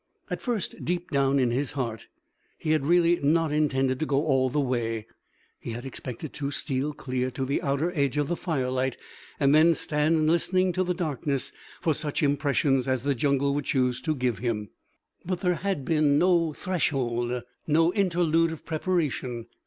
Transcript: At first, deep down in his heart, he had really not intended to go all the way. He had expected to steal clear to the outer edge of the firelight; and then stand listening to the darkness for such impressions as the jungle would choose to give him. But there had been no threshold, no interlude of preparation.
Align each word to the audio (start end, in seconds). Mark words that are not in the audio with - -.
At 0.31 0.41
first, 0.41 0.83
deep 0.83 1.11
down 1.11 1.37
in 1.37 1.51
his 1.51 1.73
heart, 1.73 2.07
he 2.57 2.71
had 2.71 2.87
really 2.87 3.19
not 3.19 3.51
intended 3.51 3.99
to 3.99 4.05
go 4.07 4.25
all 4.25 4.49
the 4.49 4.59
way. 4.59 5.05
He 5.59 5.73
had 5.73 5.85
expected 5.85 6.33
to 6.33 6.49
steal 6.49 6.91
clear 6.91 7.29
to 7.29 7.45
the 7.45 7.61
outer 7.61 7.91
edge 7.95 8.17
of 8.17 8.27
the 8.27 8.35
firelight; 8.35 8.97
and 9.39 9.53
then 9.53 9.75
stand 9.75 10.25
listening 10.27 10.71
to 10.73 10.83
the 10.83 10.95
darkness 10.95 11.51
for 11.81 11.93
such 11.93 12.23
impressions 12.23 12.87
as 12.87 13.03
the 13.03 13.13
jungle 13.13 13.53
would 13.53 13.65
choose 13.65 14.01
to 14.01 14.15
give 14.15 14.39
him. 14.39 14.71
But 15.23 15.41
there 15.41 15.53
had 15.53 15.85
been 15.85 16.17
no 16.17 16.51
threshold, 16.51 17.43
no 17.67 17.93
interlude 17.93 18.51
of 18.51 18.65
preparation. 18.65 19.45